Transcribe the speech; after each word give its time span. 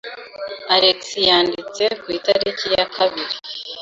alexi 0.75 1.17
yanditse 1.29 1.83
ku 2.01 2.07
itariki 2.17 2.67
ya 2.75 2.85
kabiri 2.95 3.35